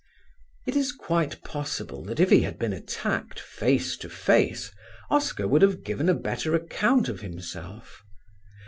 It 0.65 0.75
is 0.75 0.93
quite 0.93 1.43
possible 1.43 2.03
that 2.05 2.19
if 2.19 2.31
he 2.31 2.41
had 2.41 2.57
been 2.57 2.73
attacked 2.73 3.39
face 3.39 3.95
to 3.97 4.09
face, 4.09 4.71
Oscar 5.11 5.47
would 5.47 5.61
have 5.61 5.83
given 5.83 6.09
a 6.09 6.15
better 6.15 6.55
account 6.55 7.07
of 7.07 7.19
himself. 7.21 8.01